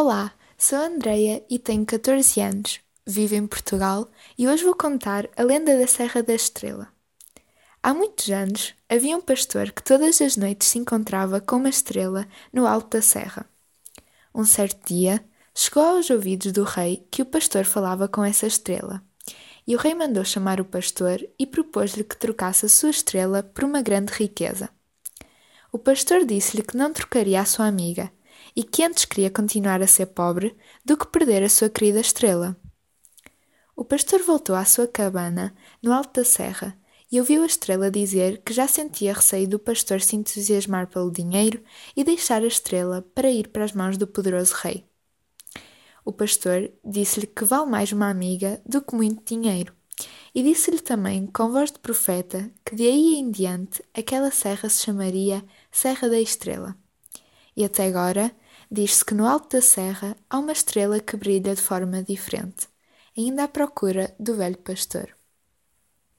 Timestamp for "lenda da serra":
5.42-6.22